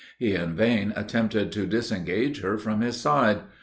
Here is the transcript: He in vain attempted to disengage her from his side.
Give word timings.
He 0.17 0.33
in 0.33 0.55
vain 0.55 0.93
attempted 0.95 1.51
to 1.51 1.67
disengage 1.67 2.41
her 2.41 2.57
from 2.57 2.81
his 2.81 2.99
side. 2.99 3.41